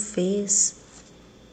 [0.00, 0.76] fez,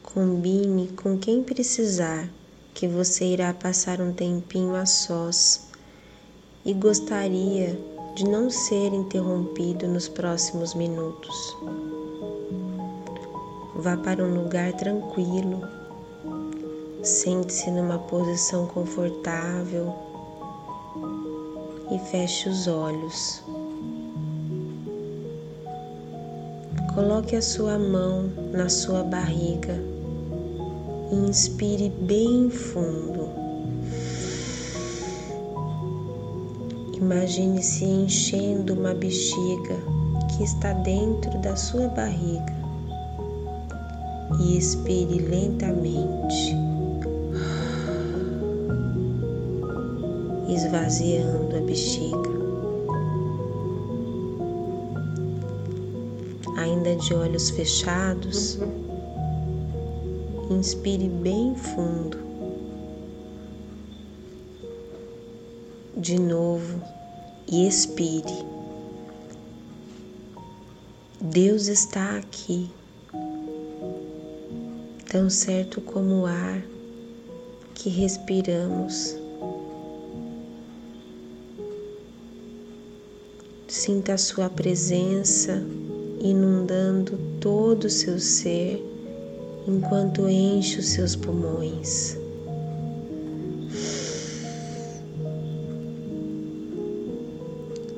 [0.02, 2.28] combine com quem precisar,
[2.74, 5.68] que você irá passar um tempinho a sós
[6.64, 7.78] e gostaria
[8.14, 11.56] de não ser interrompido nos próximos minutos.
[13.76, 15.62] Vá para um lugar tranquilo,
[17.02, 19.94] sente-se numa posição confortável
[21.90, 23.42] e feche os olhos.
[26.98, 29.80] Coloque a sua mão na sua barriga
[31.12, 33.28] e inspire bem fundo.
[36.96, 39.76] Imagine-se enchendo uma bexiga
[40.34, 42.52] que está dentro da sua barriga
[44.40, 46.52] e expire lentamente,
[50.48, 52.37] esvaziando a bexiga.
[56.78, 58.58] Ainda de olhos fechados,
[60.48, 62.16] inspire bem fundo.
[65.96, 66.80] De novo
[67.48, 68.46] e expire.
[71.20, 72.70] Deus está aqui,
[75.10, 76.62] tão certo como o ar
[77.74, 79.16] que respiramos.
[83.66, 85.60] Sinta a Sua presença
[86.20, 88.84] inundando todo o seu ser
[89.66, 92.16] enquanto enche os seus pulmões.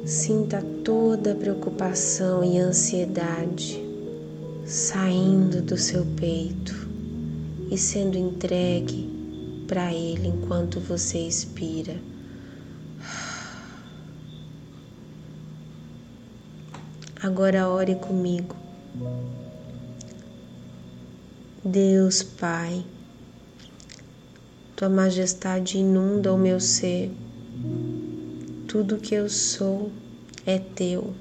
[0.04, 3.80] Sinta toda a preocupação e ansiedade
[4.70, 6.88] saindo do seu peito
[7.70, 9.08] e sendo entregue
[9.66, 11.97] para Ele enquanto você expira.
[17.22, 18.56] Agora ore comigo.
[21.62, 22.82] Deus Pai,
[24.75, 27.10] Tua Majestade inunda o meu ser.
[28.66, 29.92] Tudo que eu sou
[30.47, 31.12] é Teu.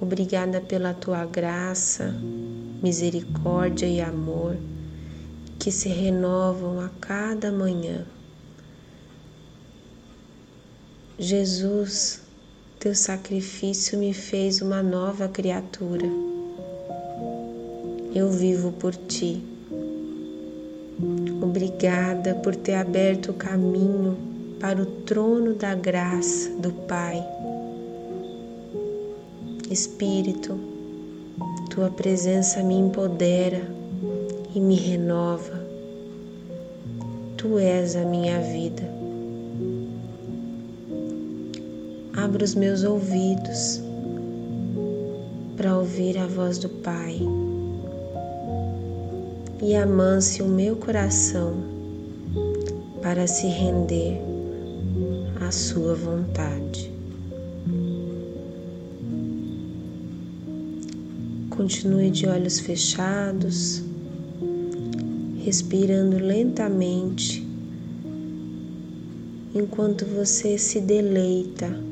[0.00, 2.12] Obrigada pela Tua graça,
[2.82, 4.56] misericórdia e amor
[5.60, 8.04] que se renovam a cada manhã.
[11.16, 12.27] Jesus,
[12.78, 16.06] teu sacrifício me fez uma nova criatura.
[18.14, 19.42] Eu vivo por ti.
[21.42, 24.16] Obrigada por ter aberto o caminho
[24.60, 27.20] para o trono da graça do Pai.
[29.68, 30.56] Espírito,
[31.70, 33.62] tua presença me empodera
[34.54, 35.66] e me renova.
[37.36, 38.97] Tu és a minha vida.
[42.24, 43.80] Abra os meus ouvidos
[45.56, 47.16] para ouvir a voz do Pai
[49.62, 51.54] e amance o meu coração
[53.00, 54.20] para se render
[55.40, 56.92] à Sua vontade.
[61.50, 63.82] Continue de olhos fechados,
[65.44, 67.46] respirando lentamente
[69.54, 71.88] enquanto você se deleita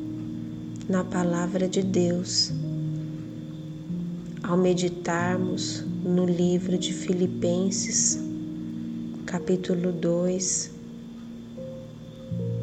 [0.89, 2.53] na palavra de Deus.
[4.43, 8.21] Ao meditarmos no livro de Filipenses,
[9.25, 10.71] capítulo 2,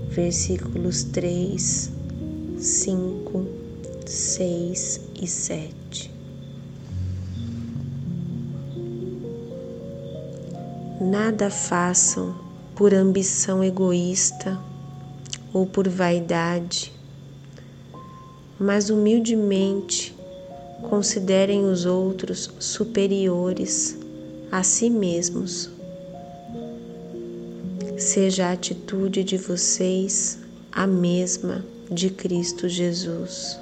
[0.09, 1.91] versículos 3,
[2.57, 3.47] 5,
[4.05, 6.11] 6 e 7.
[11.01, 12.33] Nada façam
[12.73, 14.57] por ambição egoísta
[15.51, 16.92] ou por vaidade
[18.59, 20.15] mas humildemente
[20.83, 23.97] considerem os outros superiores
[24.51, 25.69] a si mesmos.
[27.97, 30.39] Seja a atitude de vocês
[30.71, 33.57] a mesma de Cristo Jesus,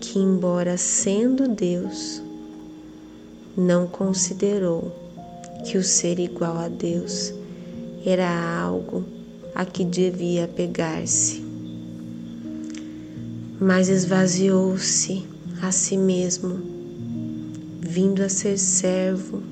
[0.00, 2.22] que, embora sendo Deus,
[3.56, 4.92] não considerou
[5.64, 7.32] que o ser igual a Deus
[8.04, 8.28] era
[8.62, 9.04] algo
[9.54, 11.49] a que devia pegar-se
[13.60, 15.26] mas esvaziou-se
[15.60, 16.62] a si mesmo,
[17.78, 19.42] vindo a ser servo.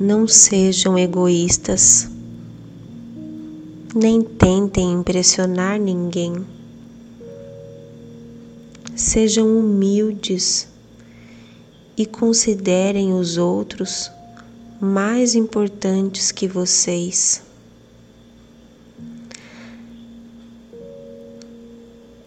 [0.00, 2.10] Não sejam egoístas,
[3.94, 6.57] nem tentem impressionar ninguém
[9.08, 10.68] sejam humildes
[11.96, 14.10] e considerem os outros
[14.78, 17.42] mais importantes que vocês.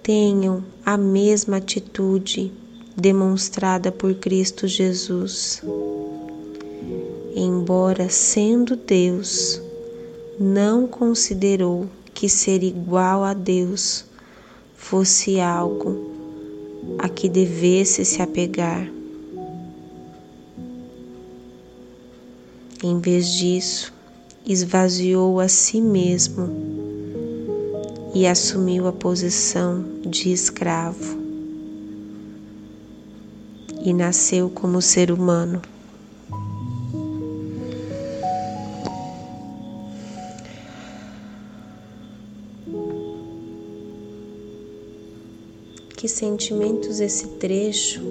[0.01, 2.51] Tenham a mesma atitude
[2.98, 5.62] demonstrada por Cristo Jesus.
[7.36, 9.62] Embora sendo Deus,
[10.39, 14.04] não considerou que ser igual a Deus
[14.75, 16.11] fosse algo
[16.98, 18.92] a que devesse se apegar.
[22.83, 23.94] Em vez disso,
[24.45, 26.50] esvaziou a si mesmo
[28.13, 31.22] e assumiu a posição de escravo
[33.84, 35.62] e nasceu como ser humano.
[46.12, 48.02] Que sentimentos esse trecho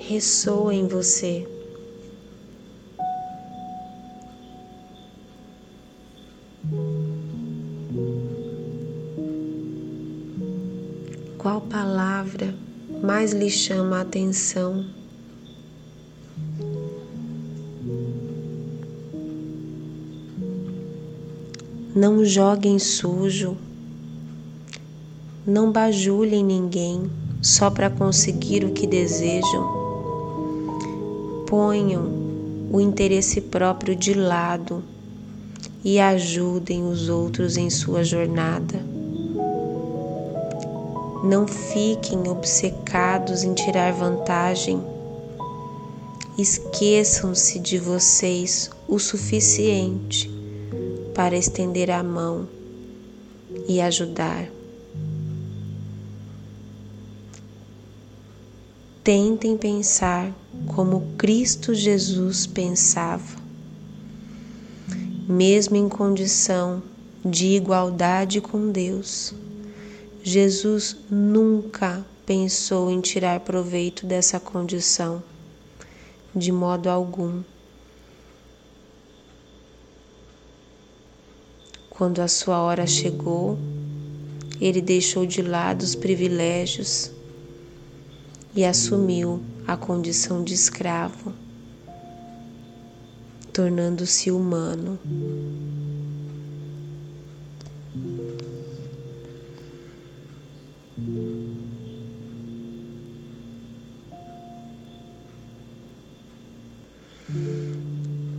[0.00, 1.46] ressoa em você?
[11.38, 12.52] Qual palavra
[13.00, 14.84] mais lhe chama a atenção?
[21.94, 23.56] Não joguem sujo,
[25.46, 27.08] não bajulem ninguém
[27.40, 29.86] só para conseguir o que desejam.
[31.46, 32.10] Ponham
[32.72, 34.82] o interesse próprio de lado
[35.84, 38.80] e ajudem os outros em sua jornada.
[41.22, 44.82] Não fiquem obcecados em tirar vantagem.
[46.36, 50.28] Esqueçam-se de vocês o suficiente
[51.14, 52.48] para estender a mão
[53.68, 54.55] e ajudar.
[59.06, 60.34] Tentem pensar
[60.66, 63.36] como Cristo Jesus pensava,
[65.28, 66.82] mesmo em condição
[67.24, 69.32] de igualdade com Deus.
[70.24, 75.22] Jesus nunca pensou em tirar proveito dessa condição,
[76.34, 77.44] de modo algum.
[81.88, 83.56] Quando a sua hora chegou,
[84.60, 87.14] ele deixou de lado os privilégios
[88.56, 91.34] e assumiu a condição de escravo,
[93.52, 94.98] tornando-se humano.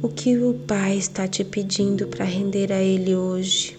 [0.02, 3.78] O que o Pai está te pedindo para render a Ele hoje,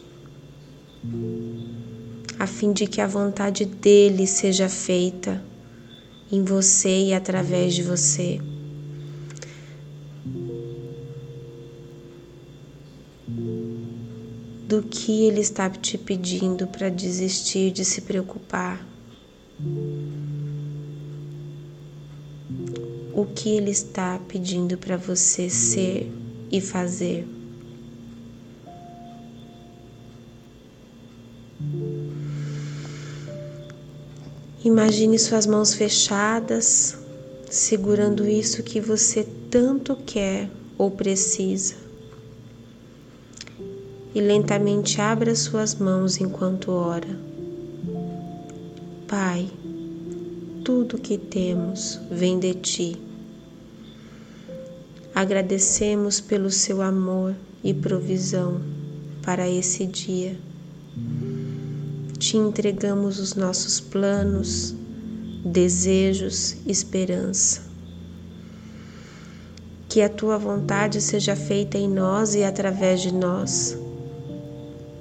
[2.38, 5.42] a fim de que a vontade dele seja feita
[6.30, 8.40] em você e através de você.
[14.66, 18.86] Do que ele está te pedindo para desistir de se preocupar?
[23.18, 26.08] o que Ele está pedindo para você ser
[26.52, 27.26] e fazer.
[34.68, 36.98] Imagine suas mãos fechadas,
[37.48, 41.74] segurando isso que você tanto quer ou precisa.
[44.14, 47.18] E lentamente abra suas mãos enquanto ora.
[49.06, 49.48] Pai,
[50.62, 52.96] tudo que temos vem de ti.
[55.14, 57.34] Agradecemos pelo seu amor
[57.64, 58.60] e provisão
[59.22, 60.38] para esse dia.
[62.18, 64.74] Te entregamos os nossos planos,
[65.44, 67.62] desejos, esperança.
[69.88, 73.78] Que a tua vontade seja feita em nós e através de nós.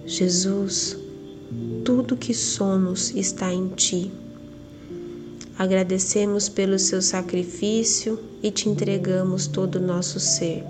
[0.05, 0.95] Jesus,
[1.83, 4.11] tudo que somos está em ti.
[5.57, 10.63] Agradecemos pelo seu sacrifício e te entregamos todo o nosso ser.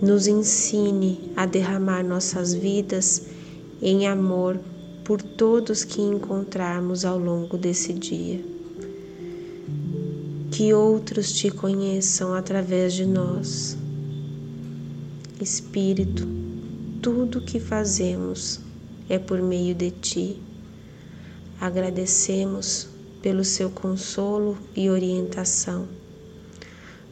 [0.00, 3.26] Nos ensine a derramar nossas vidas
[3.82, 4.60] em amor
[5.04, 8.40] por todos que encontrarmos ao longo desse dia.
[10.52, 13.76] Que outros te conheçam através de nós.
[15.40, 16.28] Espírito,
[17.02, 18.60] tudo que fazemos
[19.08, 20.40] é por meio de ti.
[21.60, 22.86] Agradecemos
[23.20, 25.88] pelo seu consolo e orientação.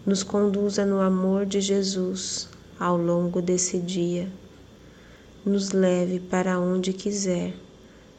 [0.06, 2.48] Nos conduza no amor de Jesus
[2.78, 4.28] ao longo desse dia.
[5.44, 7.54] Nos leve para onde quiser,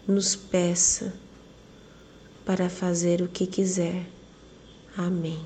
[0.07, 1.13] nos peça
[2.45, 4.07] para fazer o que quiser.
[4.97, 5.39] Amém.